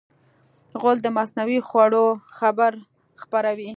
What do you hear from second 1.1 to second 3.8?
مصنوعي خوړو خبر خپروي.